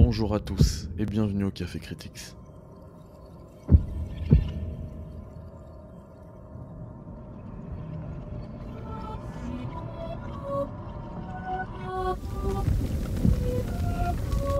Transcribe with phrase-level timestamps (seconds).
[0.00, 2.36] Bonjour à tous et bienvenue au Café Critics.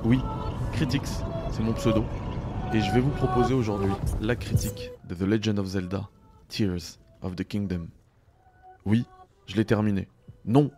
[0.04, 0.19] Oui,
[0.72, 1.06] Critics,
[1.52, 2.05] c'est mon pseudo.
[2.75, 6.09] Et je vais vous proposer aujourd'hui la critique de The Legend of Zelda,
[6.48, 7.86] Tears of the Kingdom.
[8.84, 9.07] Oui,
[9.46, 10.09] je l'ai terminé.
[10.45, 10.73] Non,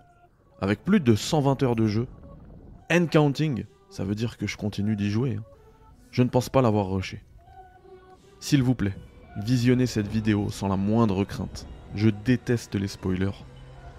[0.60, 2.06] avec plus de 120 heures de jeu,
[2.92, 5.36] and counting, ça veut dire que je continue d'y jouer.
[5.38, 5.44] hein.
[6.10, 7.22] Je ne pense pas l'avoir rushé.
[8.40, 8.96] S'il vous plaît,
[9.44, 11.66] visionnez cette vidéo sans la moindre crainte.
[11.94, 13.44] Je déteste les spoilers.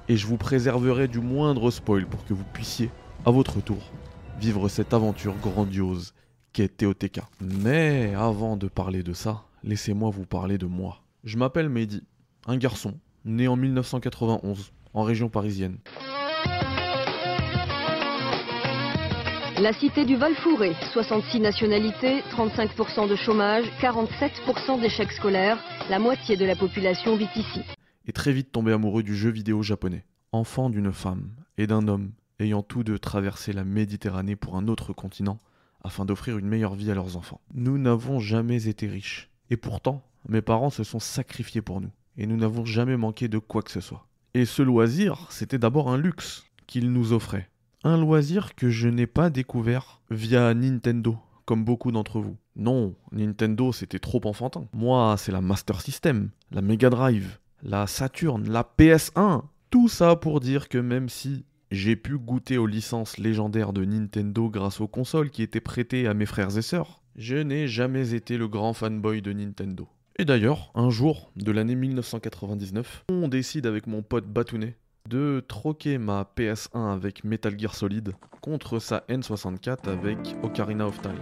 [0.10, 2.90] Et je vous préserverai du moindre spoil pour que vous puissiez,
[3.26, 3.92] à votre tour,
[4.40, 6.14] vivre cette aventure grandiose
[6.54, 7.22] qu'est TOTK.
[7.40, 11.02] Mais avant de parler de ça, laissez-moi vous parler de moi.
[11.24, 12.02] Je m'appelle Mehdi,
[12.48, 15.78] un garçon, né en 1991, en région parisienne.
[19.62, 26.46] La cité du Val-Fouré, 66 nationalités, 35% de chômage, 47% d'échecs scolaires, la moitié de
[26.46, 27.62] la population vit ici.
[28.08, 30.04] est très vite tombé amoureux du jeu vidéo japonais.
[30.32, 32.10] Enfant d'une femme et d'un homme
[32.40, 35.38] ayant tous deux traversé la Méditerranée pour un autre continent
[35.84, 37.40] afin d'offrir une meilleure vie à leurs enfants.
[37.54, 39.30] Nous n'avons jamais été riches.
[39.52, 41.92] Et pourtant, mes parents se sont sacrifiés pour nous.
[42.18, 44.08] Et nous n'avons jamais manqué de quoi que ce soit.
[44.34, 47.51] Et ce loisir, c'était d'abord un luxe qu'ils nous offraient.
[47.84, 52.38] Un loisir que je n'ai pas découvert via Nintendo, comme beaucoup d'entre vous.
[52.56, 54.68] Non, Nintendo c'était trop enfantin.
[54.72, 59.46] Moi, c'est la Master System, la Mega Drive, la Saturn, la PS1.
[59.72, 64.48] Tout ça pour dire que même si j'ai pu goûter aux licences légendaires de Nintendo
[64.48, 68.38] grâce aux consoles qui étaient prêtées à mes frères et sœurs, je n'ai jamais été
[68.38, 69.88] le grand fanboy de Nintendo.
[70.20, 74.78] Et d'ailleurs, un jour de l'année 1999, on décide avec mon pote Batounet
[75.08, 81.18] de troquer ma PS1 avec Metal Gear Solid contre sa N64 avec Ocarina of Time.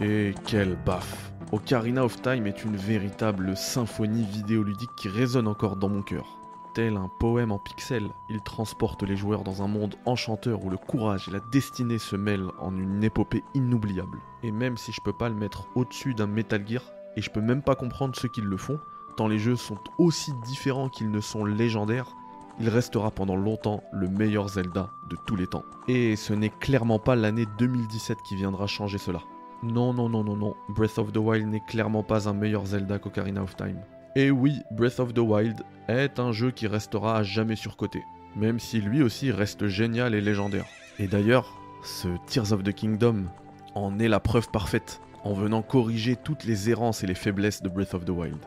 [0.00, 5.88] Et quel baf Ocarina of Time est une véritable symphonie vidéoludique qui résonne encore dans
[5.88, 6.35] mon cœur.
[6.78, 11.26] Un poème en pixels, il transporte les joueurs dans un monde enchanteur où le courage
[11.26, 14.20] et la destinée se mêlent en une épopée inoubliable.
[14.42, 16.82] Et même si je peux pas le mettre au-dessus d'un Metal Gear,
[17.16, 18.78] et je peux même pas comprendre ceux qui le font,
[19.16, 22.14] tant les jeux sont aussi différents qu'ils ne sont légendaires,
[22.60, 25.64] il restera pendant longtemps le meilleur Zelda de tous les temps.
[25.88, 29.22] Et ce n'est clairement pas l'année 2017 qui viendra changer cela.
[29.62, 32.98] Non, non, non, non, non, Breath of the Wild n'est clairement pas un meilleur Zelda
[32.98, 33.80] qu'Ocarina of Time.
[34.16, 38.02] Et oui, Breath of the Wild est un jeu qui restera à jamais surcoté,
[38.34, 40.64] même si lui aussi reste génial et légendaire.
[40.98, 43.26] Et d'ailleurs, ce Tears of the Kingdom
[43.74, 47.68] en est la preuve parfaite, en venant corriger toutes les errances et les faiblesses de
[47.68, 48.38] Breath of the Wild.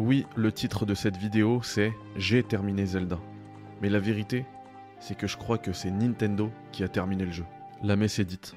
[0.00, 3.20] Oui, le titre de cette vidéo c'est J'ai terminé Zelda.
[3.80, 4.46] Mais la vérité,
[4.98, 7.44] c'est que je crois que c'est Nintendo qui a terminé le jeu.
[7.84, 8.56] La messe est dite.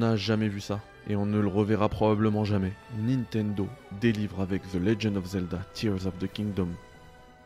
[0.00, 2.72] N'a jamais vu ça, et on ne le reverra probablement jamais.
[2.98, 3.68] Nintendo
[4.00, 6.68] délivre avec The Legend of Zelda Tears of the Kingdom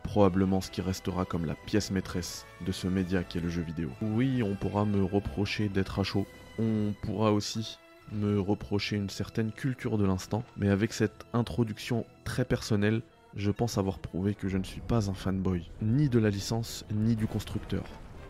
[0.05, 3.63] probablement ce qui restera comme la pièce maîtresse de ce média qui est le jeu
[3.63, 3.89] vidéo.
[4.03, 6.27] Oui, on pourra me reprocher d'être à chaud,
[6.59, 7.79] on pourra aussi
[8.13, 13.01] me reprocher une certaine culture de l'instant, mais avec cette introduction très personnelle,
[13.35, 16.85] je pense avoir prouvé que je ne suis pas un fanboy, ni de la licence,
[16.93, 17.85] ni du constructeur.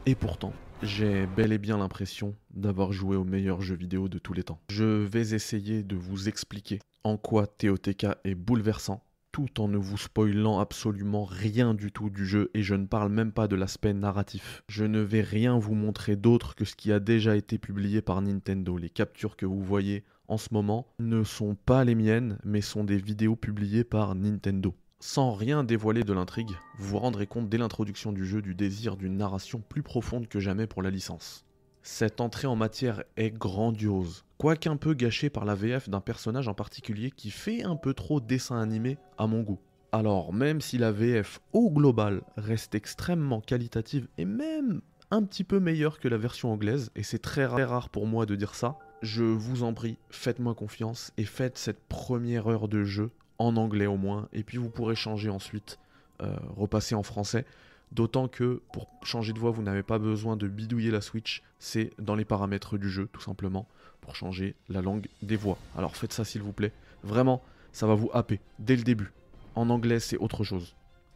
[0.06, 0.53] Et pourtant,
[0.83, 4.61] j'ai bel et bien l'impression d'avoir joué au meilleur jeu vidéo de tous les temps.
[4.69, 9.03] Je vais essayer de vous expliquer en quoi TOTK est bouleversant,
[9.33, 13.11] tout en ne vous spoilant absolument rien du tout du jeu, et je ne parle
[13.11, 14.62] même pas de l'aspect narratif.
[14.69, 18.23] Je ne vais rien vous montrer d'autre que ce qui a déjà été publié par
[18.23, 18.77] Nintendo.
[18.77, 22.85] Les captures que vous voyez en ce moment ne sont pas les miennes, mais sont
[22.85, 24.75] des vidéos publiées par Nintendo.
[25.07, 28.97] Sans rien dévoiler de l'intrigue, vous vous rendrez compte dès l'introduction du jeu du désir
[28.97, 31.45] d'une narration plus profonde que jamais pour la licence.
[31.83, 36.49] Cette entrée en matière est grandiose, quoique un peu gâchée par la VF d'un personnage
[36.49, 39.61] en particulier qui fait un peu trop dessin animé à mon goût.
[39.93, 44.81] Alors même si la VF au global reste extrêmement qualitative et même
[45.11, 48.25] un petit peu meilleure que la version anglaise, et c'est très rare, rare pour moi
[48.25, 52.85] de dire ça, je vous en prie, faites-moi confiance et faites cette première heure de
[52.85, 55.79] jeu en anglais au moins, et puis vous pourrez changer ensuite,
[56.23, 57.45] euh, repasser en français.
[57.93, 61.93] D'autant que pour changer de voix, vous n'avez pas besoin de bidouiller la Switch, c'est
[61.99, 63.69] dans les paramètres du jeu tout simplement
[64.01, 65.59] pour changer la langue des voix.
[65.77, 66.73] Alors faites ça s'il vous plaît.
[67.03, 67.43] Vraiment,
[67.73, 69.13] ça va vous happer dès le début.
[69.55, 70.75] En anglais, c'est autre chose.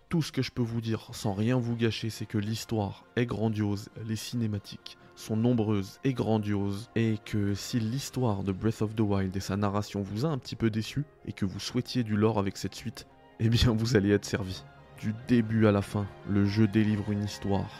[0.09, 3.26] Tout ce que je peux vous dire sans rien vous gâcher, c'est que l'histoire est
[3.26, 9.00] grandiose, les cinématiques sont nombreuses et grandioses, et que si l'histoire de Breath of the
[9.00, 12.17] Wild et sa narration vous a un petit peu déçu, et que vous souhaitiez du
[12.17, 13.06] lore avec cette suite,
[13.41, 14.62] eh bien vous allez être servi.
[15.00, 17.70] Du début à la fin, le jeu délivre une histoire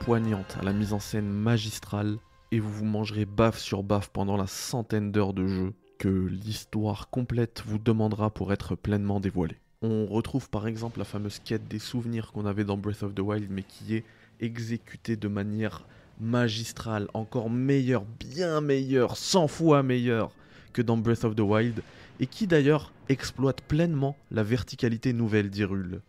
[0.00, 2.18] poignante, à la mise en scène magistrale,
[2.50, 7.08] et vous vous mangerez baffe sur baffe pendant la centaine d'heures de jeu que l'histoire
[7.08, 9.58] complète vous demandera pour être pleinement dévoilée.
[9.80, 13.20] On retrouve par exemple la fameuse quête des souvenirs qu'on avait dans Breath of the
[13.20, 14.04] Wild, mais qui est
[14.40, 15.86] exécutée de manière
[16.20, 20.32] magistrale, encore meilleure, bien meilleure, 100 fois meilleure
[20.72, 21.82] que dans Breath of the Wild,
[22.20, 26.00] et qui d'ailleurs exploite pleinement la verticalité nouvelle d'Hyrule.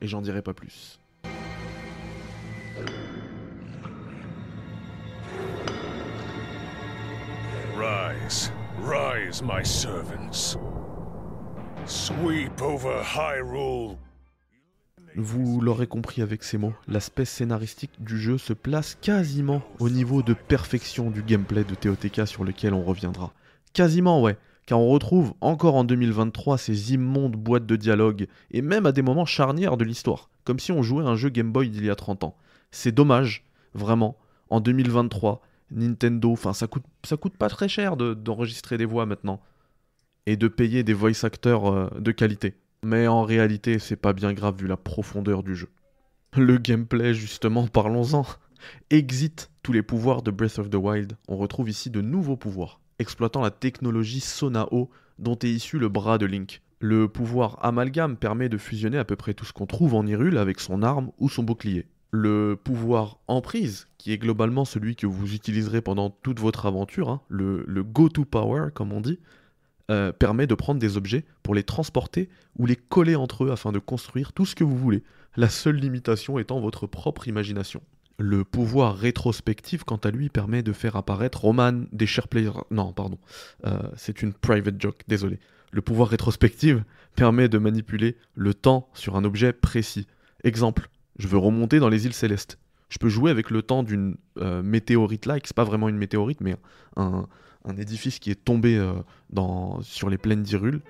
[0.00, 0.98] Et j'en dirai pas plus.
[7.76, 8.52] Rise,
[8.82, 10.56] rise, my servants.
[11.86, 13.96] Sweep over Hyrule.
[15.16, 20.22] Vous l'aurez compris avec ces mots, l'aspect scénaristique du jeu se place quasiment au niveau
[20.22, 23.32] de perfection du gameplay de TOTK sur lequel on reviendra.
[23.72, 28.86] Quasiment ouais, car on retrouve encore en 2023 ces immondes boîtes de dialogue, et même
[28.86, 31.84] à des moments charnières de l'histoire, comme si on jouait un jeu Game Boy d'il
[31.84, 32.36] y a 30 ans.
[32.70, 33.44] C'est dommage,
[33.74, 34.16] vraiment,
[34.50, 39.40] en 2023, Nintendo, enfin ça coûte, ça coûte pas très cher d'enregistrer des voix maintenant,
[40.26, 42.54] et de payer des voice acteurs euh, de qualité.
[42.84, 45.68] Mais en réalité, c'est pas bien grave vu la profondeur du jeu.
[46.36, 48.26] Le gameplay, justement, parlons-en.
[48.90, 51.16] Exit tous les pouvoirs de Breath of the Wild.
[51.28, 56.18] On retrouve ici de nouveaux pouvoirs, exploitant la technologie Sonao dont est issu le bras
[56.18, 56.62] de Link.
[56.80, 60.38] Le pouvoir amalgame permet de fusionner à peu près tout ce qu'on trouve en Hyrule
[60.38, 61.86] avec son arme ou son bouclier.
[62.10, 67.20] Le pouvoir emprise, qui est globalement celui que vous utiliserez pendant toute votre aventure, hein,
[67.28, 69.18] le, le go-to power comme on dit,
[69.90, 73.72] euh, permet de prendre des objets pour les transporter ou les coller entre eux afin
[73.72, 75.02] de construire tout ce que vous voulez,
[75.36, 77.80] la seule limitation étant votre propre imagination.
[78.18, 82.26] Le pouvoir rétrospectif, quant à lui, permet de faire apparaître Roman des chers.
[82.70, 83.18] Non, pardon,
[83.64, 85.38] euh, c'est une private joke, désolé.
[85.70, 86.78] Le pouvoir rétrospectif
[87.14, 90.06] permet de manipuler le temps sur un objet précis.
[90.44, 90.88] Exemple,
[91.18, 92.58] je veux remonter dans les îles célestes.
[92.88, 96.40] Je peux jouer avec le temps d'une euh, météorite là, c'est pas vraiment une météorite,
[96.40, 96.56] mais
[96.96, 97.26] un,
[97.64, 98.92] un édifice qui est tombé euh,
[99.30, 100.80] dans, sur les plaines d'Irule.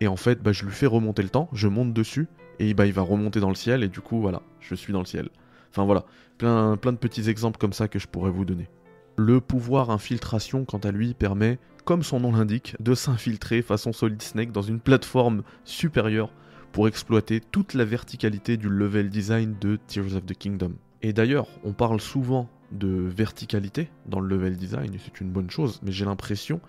[0.00, 2.86] Et en fait, bah, je lui fais remonter le temps, je monte dessus, et bah,
[2.86, 5.30] il va remonter dans le ciel, et du coup, voilà, je suis dans le ciel.
[5.70, 6.04] Enfin voilà,
[6.38, 8.68] plein, plein de petits exemples comme ça que je pourrais vous donner.
[9.16, 14.20] Le pouvoir infiltration, quant à lui, permet, comme son nom l'indique, de s'infiltrer façon Solid
[14.20, 16.30] Snake dans une plateforme supérieure
[16.72, 20.72] pour exploiter toute la verticalité du level design de Tears of the Kingdom.
[21.00, 25.80] Et d'ailleurs, on parle souvent de verticalité dans le level design, c'est une bonne chose,
[25.82, 26.60] mais j'ai l'impression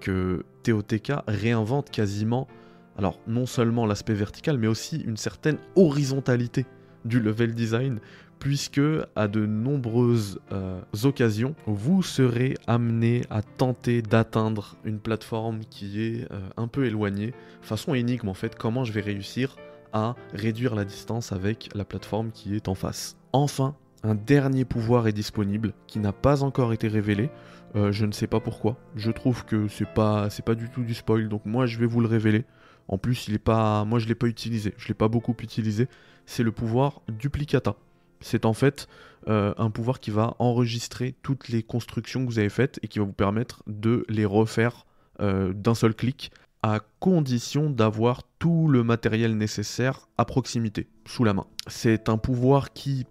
[0.00, 2.48] que TOTK réinvente quasiment,
[2.96, 6.66] alors non seulement l'aspect vertical, mais aussi une certaine horizontalité
[7.04, 8.00] du level design,
[8.38, 8.80] puisque
[9.16, 16.32] à de nombreuses euh, occasions, vous serez amené à tenter d'atteindre une plateforme qui est
[16.32, 19.56] euh, un peu éloignée, façon énigme en fait, comment je vais réussir
[19.92, 23.16] à réduire la distance avec la plateforme qui est en face.
[23.32, 27.30] Enfin, un dernier pouvoir est disponible qui n'a pas encore été révélé.
[27.76, 28.76] Euh, je ne sais pas pourquoi.
[28.96, 31.28] Je trouve que c'est pas c'est pas du tout du spoil.
[31.28, 32.44] Donc moi je vais vous le révéler.
[32.88, 34.74] En plus il est pas moi je l'ai pas utilisé.
[34.78, 35.88] Je l'ai pas beaucoup utilisé.
[36.26, 37.76] C'est le pouvoir duplicata.
[38.20, 38.88] C'est en fait
[39.28, 42.98] euh, un pouvoir qui va enregistrer toutes les constructions que vous avez faites et qui
[42.98, 44.86] va vous permettre de les refaire
[45.20, 46.30] euh, d'un seul clic
[46.62, 51.46] à condition d'avoir tout le matériel nécessaire à proximité, sous la main.
[51.66, 53.06] C'est un pouvoir qui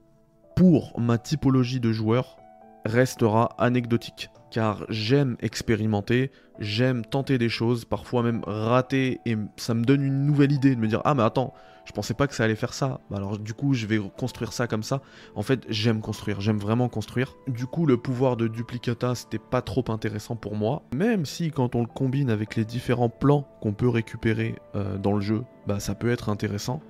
[0.60, 2.36] pour ma typologie de joueur
[2.84, 4.30] restera anecdotique.
[4.52, 10.26] Car j'aime expérimenter, j'aime tenter des choses, parfois même rater, et ça me donne une
[10.26, 11.54] nouvelle idée de me dire Ah, mais attends,
[11.86, 13.00] je pensais pas que ça allait faire ça.
[13.10, 15.02] Bah, alors, du coup, je vais construire ça comme ça.
[15.34, 17.38] En fait, j'aime construire, j'aime vraiment construire.
[17.48, 20.84] Du coup, le pouvoir de duplicata, c'était pas trop intéressant pour moi.
[20.94, 25.14] Même si, quand on le combine avec les différents plans qu'on peut récupérer euh, dans
[25.14, 26.82] le jeu, bah, ça peut être intéressant.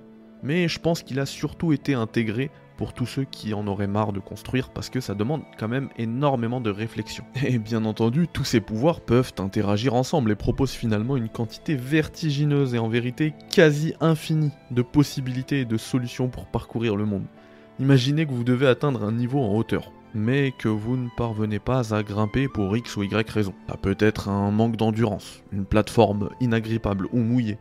[0.42, 2.50] Mais je pense qu'il a surtout été intégré
[2.80, 5.90] pour tous ceux qui en auraient marre de construire parce que ça demande quand même
[5.98, 7.24] énormément de réflexion.
[7.44, 12.74] Et bien entendu, tous ces pouvoirs peuvent interagir ensemble et proposent finalement une quantité vertigineuse
[12.74, 17.26] et en vérité quasi infinie de possibilités et de solutions pour parcourir le monde.
[17.80, 21.94] Imaginez que vous devez atteindre un niveau en hauteur, mais que vous ne parvenez pas
[21.94, 23.52] à grimper pour X ou Y raison.
[23.68, 27.58] Ça peut être un manque d'endurance, une plateforme inagrippable ou mouillée,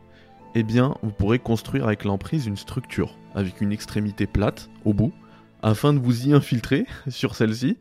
[0.56, 5.14] eh bien, vous pourrez construire avec l'emprise une structure, avec une extrémité plate au bout,
[5.62, 7.78] afin de vous y infiltrer sur celle-ci,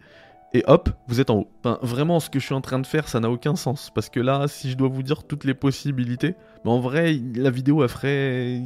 [0.55, 1.49] et hop, vous êtes en haut.
[1.83, 4.21] Vraiment, ce que je suis en train de faire, ça n'a aucun sens, parce que
[4.21, 6.35] là, si je dois vous dire toutes les possibilités,
[6.65, 8.63] en vrai, la vidéo, elle ferait...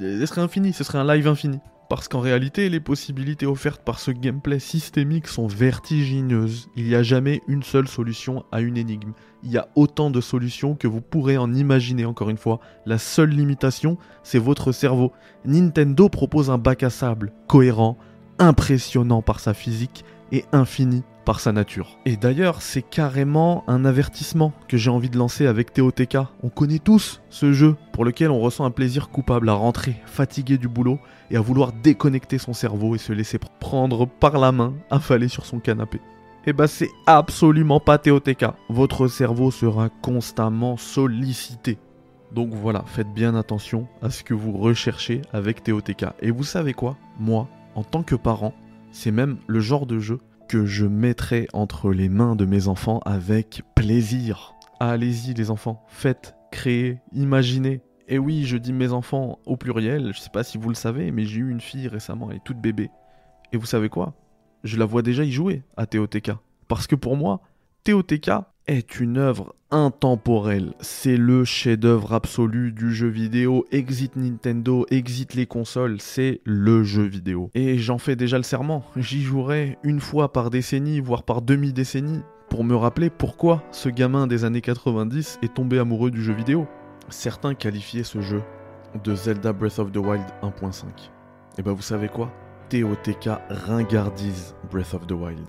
[0.00, 1.60] Elle serait infinie, ce serait un live infini.
[1.88, 6.68] Parce qu'en réalité, les possibilités offertes par ce gameplay systémique sont vertigineuses.
[6.74, 9.12] Il n'y a jamais une seule solution à une énigme.
[9.44, 12.58] Il y a autant de solutions que vous pourrez en imaginer encore une fois.
[12.86, 15.12] La seule limitation, c'est votre cerveau.
[15.44, 17.96] Nintendo propose un bac à sable, cohérent,
[18.38, 21.98] impressionnant par sa physique et infini par sa nature.
[22.06, 26.18] Et d'ailleurs, c'est carrément un avertissement que j'ai envie de lancer avec TOTK.
[26.42, 30.56] On connaît tous ce jeu pour lequel on ressent un plaisir coupable à rentrer fatigué
[30.56, 30.98] du boulot
[31.30, 35.44] et à vouloir déconnecter son cerveau et se laisser prendre par la main, affalé sur
[35.44, 35.98] son canapé.
[35.98, 38.46] Et eh bah ben, c'est absolument pas TOTK.
[38.68, 41.76] Votre cerveau sera constamment sollicité.
[42.32, 46.06] Donc voilà, faites bien attention à ce que vous recherchez avec TOTK.
[46.20, 46.96] Et vous savez quoi?
[47.18, 48.54] Moi, en tant que parent,
[48.90, 50.18] c'est même le genre de jeu
[50.48, 54.54] que je mettrai entre les mains de mes enfants avec plaisir.
[54.80, 57.82] Allez-y les enfants, faites, créez, imaginez.
[58.08, 61.10] Et oui, je dis mes enfants au pluriel, je sais pas si vous le savez,
[61.10, 62.90] mais j'ai eu une fille récemment, elle est toute bébé.
[63.52, 64.14] Et vous savez quoi?
[64.64, 66.32] Je la vois déjà y jouer à TOTK.
[66.68, 67.42] Parce que pour moi,
[67.84, 68.30] TOTK,
[68.66, 70.72] est une œuvre intemporelle.
[70.80, 73.66] C'est le chef-d'œuvre absolu du jeu vidéo.
[73.70, 77.50] Exit Nintendo, exit les consoles, c'est le jeu vidéo.
[77.54, 78.84] Et j'en fais déjà le serment.
[78.96, 84.26] J'y jouerai une fois par décennie, voire par demi-décennie, pour me rappeler pourquoi ce gamin
[84.26, 86.66] des années 90 est tombé amoureux du jeu vidéo.
[87.10, 88.42] Certains qualifiaient ce jeu
[89.04, 90.84] de Zelda Breath of the Wild 1.5.
[91.58, 92.32] Et bah vous savez quoi?
[92.70, 95.46] TOTK ringardise Breath of the Wild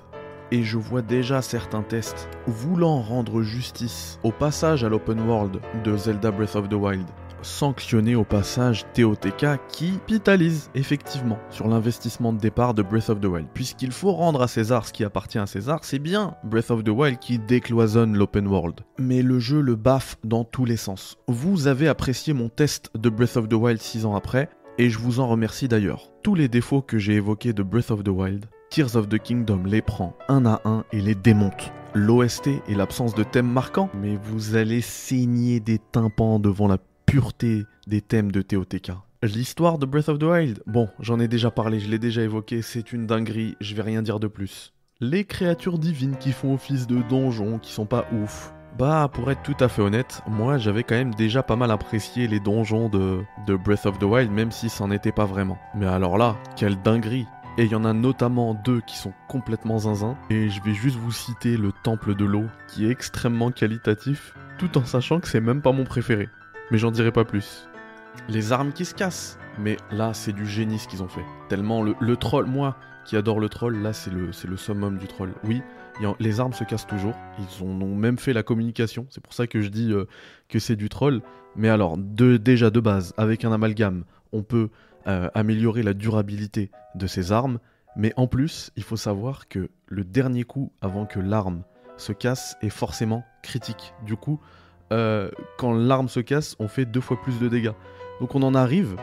[0.52, 5.98] et je vois déjà certains tests voulant rendre justice au passage à l'open world de
[5.98, 7.06] Zelda Breath of the Wild
[7.42, 13.26] sanctionner au passage TOTK qui capitalise effectivement sur l'investissement de départ de Breath of the
[13.26, 13.48] Wild.
[13.54, 16.90] Puisqu'il faut rendre à César ce qui appartient à César, c'est bien Breath of the
[16.90, 18.82] Wild qui décloisonne l'open world.
[19.00, 21.18] Mais le jeu le baffe dans tous les sens.
[21.28, 25.00] Vous avez apprécié mon test de Breath of the Wild 6 ans après, et je
[25.00, 26.12] vous en remercie d'ailleurs.
[26.24, 29.64] Tous les défauts que j'ai évoqués de Breath of the Wild, Tears of the Kingdom
[29.66, 31.72] les prend un à un et les démonte.
[31.94, 37.64] L'OST et l'absence de thèmes marquants, mais vous allez saigner des tympans devant la pureté
[37.88, 38.92] des thèmes de TOTK.
[39.24, 42.62] L'histoire de Breath of the Wild, bon, j'en ai déjà parlé, je l'ai déjà évoqué,
[42.62, 44.74] c'est une dinguerie, je vais rien dire de plus.
[45.00, 48.54] Les créatures divines qui font office de donjons, qui sont pas ouf.
[48.78, 52.28] Bah, pour être tout à fait honnête, moi j'avais quand même déjà pas mal apprécié
[52.28, 55.58] les donjons de, de Breath of the Wild, même si c'en était pas vraiment.
[55.74, 57.26] Mais alors là, quelle dinguerie
[57.58, 60.16] et il y en a notamment deux qui sont complètement zinzin.
[60.30, 64.78] Et je vais juste vous citer le Temple de l'eau, qui est extrêmement qualitatif, tout
[64.78, 66.30] en sachant que c'est même pas mon préféré.
[66.70, 67.68] Mais j'en dirai pas plus.
[68.30, 69.40] Les armes qui se cassent.
[69.60, 71.26] Mais là, c'est du génie ce qu'ils ont fait.
[71.50, 75.34] Tellement le, troll, moi qui adore le troll, là c'est le, summum du troll.
[75.44, 75.64] Oui,
[76.20, 77.16] les armes se cassent toujours.
[77.40, 79.08] Ils ont même fait la communication.
[79.10, 80.06] C'est pour ça que je dis euh,
[80.48, 81.22] que c'est du troll.
[81.56, 84.70] Mais alors, déjà de base, avec un amalgame, on peut
[85.08, 87.60] euh, améliorer la durabilité de ses armes,
[87.96, 91.64] mais en plus, il faut savoir que le dernier coup avant que l'arme
[91.98, 93.94] se casse est forcément critique.
[94.06, 94.40] Du coup,
[94.92, 97.72] euh, quand l'arme se casse, on fait deux fois plus de dégâts.
[98.20, 98.98] Donc on en arrive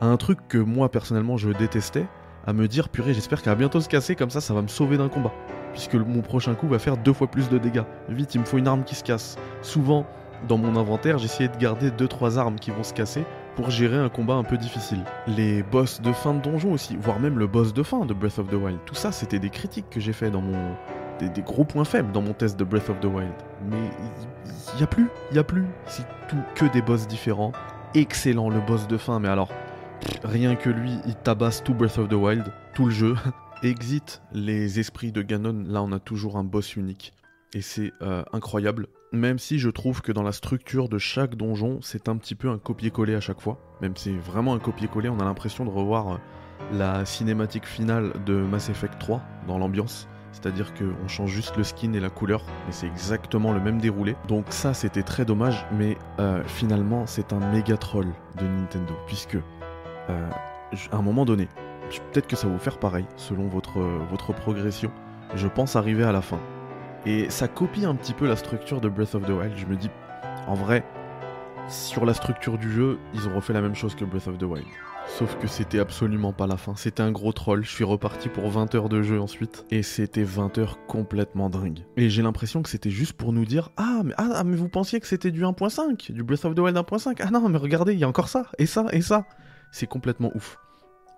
[0.00, 2.06] à un truc que moi personnellement je détestais,
[2.46, 4.68] à me dire purée j'espère qu'elle va bientôt se casser, comme ça ça va me
[4.68, 5.32] sauver d'un combat.
[5.72, 7.84] Puisque mon prochain coup va faire deux fois plus de dégâts.
[8.08, 9.36] Vite, il me faut une arme qui se casse.
[9.62, 10.06] Souvent,
[10.48, 13.24] dans mon inventaire, j'essayais de garder 2-3 armes qui vont se casser
[13.56, 15.04] pour gérer un combat un peu difficile.
[15.26, 18.38] Les boss de fin de donjon aussi, voire même le boss de fin de Breath
[18.38, 18.78] of the Wild.
[18.84, 20.74] Tout ça, c'était des critiques que j'ai fait dans mon.
[21.20, 23.32] Des, gros points faibles dans mon test de Breath of the Wild.
[23.70, 23.78] Mais
[24.74, 25.64] il y, a plus, il y a plus.
[25.86, 27.52] C'est tout que des boss différents.
[27.94, 29.48] Excellent le boss de fin, mais alors,
[30.24, 33.14] rien que lui, il tabasse tout Breath of the Wild, tout le jeu.
[33.62, 37.14] Exit les esprits de Ganon, là on a toujours un boss unique.
[37.54, 38.88] Et c'est euh, incroyable.
[39.14, 42.48] Même si je trouve que dans la structure de chaque donjon, c'est un petit peu
[42.48, 43.58] un copier-coller à chaque fois.
[43.80, 46.16] Même si c'est vraiment un copier-coller, on a l'impression de revoir euh,
[46.72, 50.08] la cinématique finale de Mass Effect 3 dans l'ambiance.
[50.32, 54.16] C'est-à-dire qu'on change juste le skin et la couleur, mais c'est exactement le même déroulé.
[54.26, 58.08] Donc ça, c'était très dommage, mais euh, finalement, c'est un méga troll
[58.40, 59.36] de Nintendo, puisque
[60.10, 60.30] euh,
[60.90, 61.46] à un moment donné,
[62.10, 63.78] peut-être que ça va vous faire pareil, selon votre,
[64.10, 64.90] votre progression.
[65.36, 66.40] Je pense arriver à la fin.
[67.06, 69.52] Et ça copie un petit peu la structure de Breath of the Wild.
[69.56, 69.90] Je me dis,
[70.46, 70.84] en vrai,
[71.68, 74.44] sur la structure du jeu, ils ont refait la même chose que Breath of the
[74.44, 74.66] Wild.
[75.06, 76.74] Sauf que c'était absolument pas la fin.
[76.76, 77.62] C'était un gros troll.
[77.62, 79.64] Je suis reparti pour 20 heures de jeu ensuite.
[79.70, 81.80] Et c'était 20 heures complètement dingue.
[81.96, 85.00] Et j'ai l'impression que c'était juste pour nous dire Ah, mais, ah, mais vous pensiez
[85.00, 87.16] que c'était du 1.5, du Breath of the Wild 1.5.
[87.20, 89.26] Ah non, mais regardez, il y a encore ça, et ça, et ça.
[89.72, 90.58] C'est complètement ouf.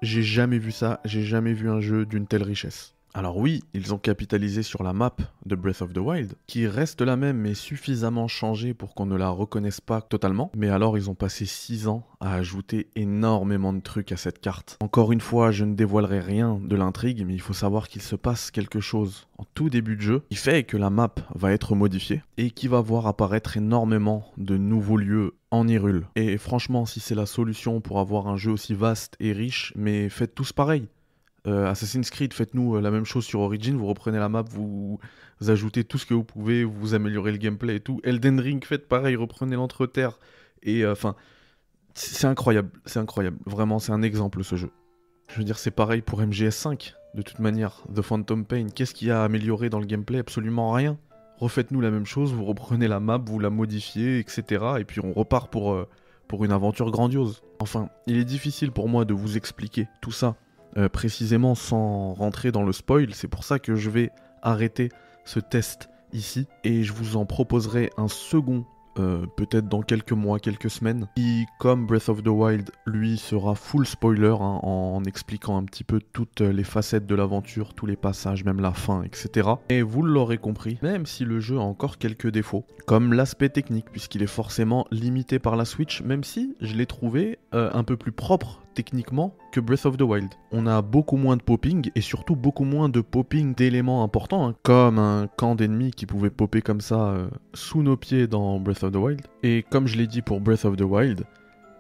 [0.03, 1.01] J'ai jamais vu ça.
[1.05, 2.96] J'ai jamais vu un jeu d'une telle richesse.
[3.19, 7.01] Alors oui, ils ont capitalisé sur la map de Breath of the Wild, qui reste
[7.01, 10.53] la même mais suffisamment changée pour qu'on ne la reconnaisse pas totalement.
[10.55, 14.77] Mais alors ils ont passé 6 ans à ajouter énormément de trucs à cette carte.
[14.83, 18.17] Encore une fois, je ne dévoilerai rien de l'intrigue, mais il faut savoir qu'il se
[18.17, 21.75] passe quelque chose en tout début de jeu qui fait que la map va être
[21.75, 26.07] modifiée et qui va voir apparaître énormément de nouveaux lieux en Hyrule.
[26.17, 30.11] Et franchement, si c'est la solution pour avoir un jeu aussi vaste et riche, mais
[30.11, 30.87] faites tous pareil.
[31.47, 34.99] Euh, Assassin's Creed, faites-nous euh, la même chose sur Origin, vous reprenez la map, vous,
[35.47, 38.01] ajoutez tout ce que vous pouvez, vous améliorez le gameplay et tout.
[38.03, 40.19] Elden Ring, faites pareil, reprenez l'entreterre.
[40.63, 41.15] Et euh, enfin,
[41.95, 43.39] c'est incroyable, c'est incroyable.
[43.47, 44.71] Vraiment, c'est un exemple ce jeu.
[45.29, 47.83] Je veux dire, c'est pareil pour MGS5, de toute manière.
[47.95, 50.19] The Phantom Pain, qu'est-ce qu'il y a à améliorer dans le gameplay?
[50.19, 50.99] Absolument rien.
[51.39, 54.65] Refaites-nous la même chose, vous reprenez la map, vous la modifiez, etc.
[54.81, 55.87] Et puis on repart pour,
[56.29, 57.43] pour une aventure grandiose.
[57.61, 60.37] Enfin, il est difficile pour moi de vous expliquer tout ça
[60.77, 63.15] euh, précisément sans rentrer dans le spoil.
[63.15, 64.11] C'est pour ça que je vais
[64.43, 64.91] arrêter
[65.25, 68.65] ce test ici et je vous en proposerai un second
[68.99, 73.55] euh, peut-être dans quelques mois, quelques semaines, qui, comme Breath of the Wild, lui sera
[73.55, 77.97] full spoiler hein, en, expliquant un petit peu toutes les facettes de l'aventure, tous les
[77.97, 79.51] passages, même la fin, etc.
[79.69, 83.87] Et vous l'aurez compris, même si le jeu a encore quelques défauts, comme l'aspect technique,
[83.91, 87.97] puisqu'il est forcément limité par la Switch, même si je l'ai trouvé euh, un peu
[87.97, 90.35] plus propre techniquement que Breath of the Wild.
[90.53, 94.55] On a beaucoup moins de popping et surtout beaucoup moins de popping d'éléments importants, hein,
[94.63, 98.85] comme un camp d'ennemis qui pouvait popper comme ça euh, sous nos pieds dans Breath
[98.85, 99.23] of the Wild.
[99.43, 101.25] Et comme je l'ai dit pour Breath of the Wild,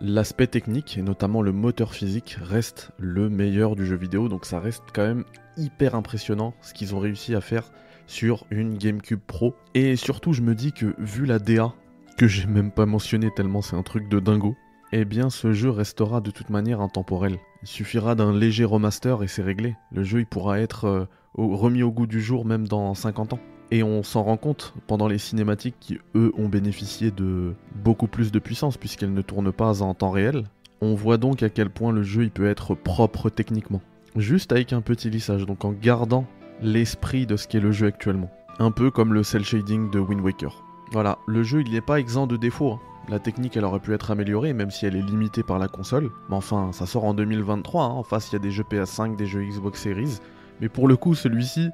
[0.01, 4.59] l'aspect technique et notamment le moteur physique reste le meilleur du jeu vidéo, donc ça
[4.59, 5.25] reste quand même
[5.59, 7.71] hyper impressionnant ce qu'ils ont réussi à faire
[8.07, 9.55] sur une GameCube Pro.
[9.75, 11.75] Et surtout, je me dis que vu la DA,
[12.17, 14.57] que j'ai même pas mentionné tellement c'est un truc de dingo,
[14.93, 17.39] eh bien ce jeu restera de toute manière intemporel.
[17.63, 19.75] Il suffira d'un léger remaster et c'est réglé.
[19.93, 23.41] Le jeu il pourra être euh, remis au goût du jour même dans 50 ans.
[23.73, 28.31] Et on s'en rend compte pendant les cinématiques qui, eux, ont bénéficié de beaucoup plus
[28.31, 30.45] de puissance puisqu'elles ne tournent pas en temps réel.
[30.81, 33.81] On voit donc à quel point le jeu il peut être propre techniquement.
[34.15, 36.27] Juste avec un petit lissage, donc en gardant
[36.63, 38.31] l'esprit de ce qu'est le jeu actuellement.
[38.59, 40.66] Un peu comme le cel shading de Wind Waker.
[40.93, 42.73] Voilà, le jeu il n'est pas exempt de défauts.
[42.73, 42.81] Hein.
[43.09, 46.11] La technique, elle aurait pu être améliorée, même si elle est limitée par la console.
[46.29, 47.85] Mais enfin, ça sort en 2023.
[47.85, 47.89] Hein.
[47.89, 50.19] En face, il y a des jeux PS5, des jeux Xbox Series.
[50.61, 51.71] Mais pour le coup, celui-ci,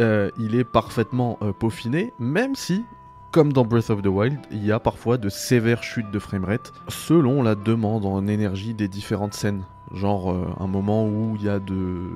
[0.00, 2.84] euh, il est parfaitement euh, peaufiné, même si,
[3.30, 6.72] comme dans Breath of the Wild, il y a parfois de sévères chutes de framerate,
[6.88, 9.62] selon la demande en énergie des différentes scènes.
[9.92, 12.08] Genre, euh, un moment où il y a de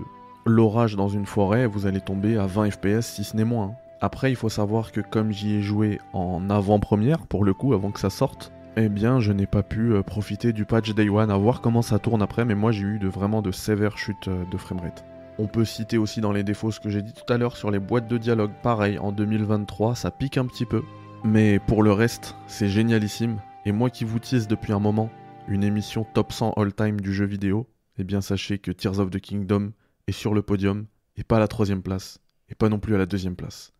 [0.44, 3.74] l'orage dans une forêt, vous allez tomber à 20 FPS, si ce n'est moins.
[4.00, 7.90] Après, il faut savoir que comme j'y ai joué en avant-première, pour le coup, avant
[7.90, 11.30] que ça sorte, eh bien, je n'ai pas pu euh, profiter du patch Day One,
[11.30, 14.28] à voir comment ça tourne après, mais moi j'ai eu de, vraiment de sévères chutes
[14.28, 15.04] euh, de framerate.
[15.38, 17.70] On peut citer aussi dans les défauts ce que j'ai dit tout à l'heure sur
[17.70, 18.52] les boîtes de dialogue.
[18.62, 20.82] Pareil, en 2023, ça pique un petit peu.
[21.24, 23.38] Mais pour le reste, c'est génialissime.
[23.64, 25.10] Et moi qui vous tease depuis un moment
[25.48, 29.20] une émission top 100 all-time du jeu vidéo, eh bien sachez que Tears of the
[29.20, 29.72] Kingdom
[30.06, 32.98] est sur le podium, et pas à la troisième place, et pas non plus à
[32.98, 33.72] la deuxième place.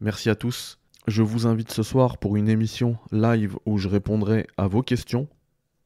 [0.00, 4.46] Merci à tous, je vous invite ce soir pour une émission live où je répondrai
[4.56, 5.26] à vos questions,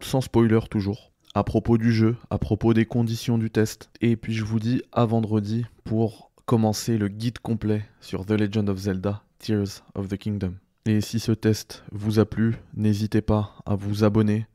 [0.01, 3.91] sans spoiler toujours, à propos du jeu, à propos des conditions du test.
[4.03, 8.69] Et puis je vous dis à vendredi pour commencer le guide complet sur The Legend
[8.69, 10.55] of Zelda Tears of the Kingdom.
[10.85, 14.47] Et si ce test vous a plu, n'hésitez pas à vous abonner,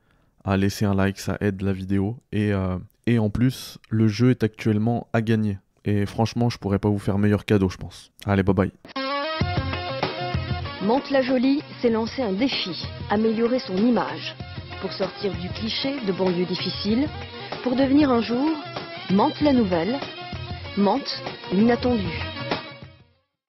[0.43, 2.17] à laisser un like, ça aide la vidéo.
[2.31, 2.77] Et, euh,
[3.17, 5.57] en plus, le jeu est actuellement à gagner.
[5.83, 8.11] Et franchement, je pourrais pas vous faire meilleur cadeau, je pense.
[8.25, 8.71] Allez, bye bye.
[10.87, 14.33] Mantes-la-Jolie s'est lancé un défi, améliorer son image,
[14.79, 17.09] pour sortir du cliché de banlieue difficile,
[17.61, 18.49] pour devenir un jour
[19.09, 19.99] Mantes la nouvelle,
[20.77, 21.21] Mantes
[21.51, 22.36] l'inattendue.